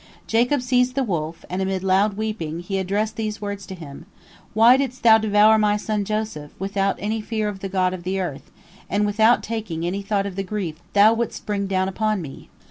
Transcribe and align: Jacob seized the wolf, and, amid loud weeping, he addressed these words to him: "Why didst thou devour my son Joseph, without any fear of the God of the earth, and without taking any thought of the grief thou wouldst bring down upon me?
Jacob 0.25 0.63
seized 0.63 0.95
the 0.95 1.03
wolf, 1.03 1.45
and, 1.47 1.61
amid 1.61 1.83
loud 1.83 2.17
weeping, 2.17 2.59
he 2.61 2.79
addressed 2.79 3.17
these 3.17 3.39
words 3.39 3.67
to 3.67 3.75
him: 3.75 4.07
"Why 4.55 4.75
didst 4.75 5.03
thou 5.03 5.19
devour 5.19 5.59
my 5.59 5.77
son 5.77 6.05
Joseph, 6.05 6.49
without 6.57 6.95
any 6.97 7.21
fear 7.21 7.47
of 7.47 7.59
the 7.59 7.69
God 7.69 7.93
of 7.93 8.01
the 8.01 8.19
earth, 8.19 8.49
and 8.89 9.05
without 9.05 9.43
taking 9.43 9.85
any 9.85 10.01
thought 10.01 10.25
of 10.25 10.35
the 10.37 10.41
grief 10.43 10.77
thou 10.93 11.13
wouldst 11.13 11.45
bring 11.45 11.67
down 11.67 11.87
upon 11.87 12.19
me? 12.19 12.49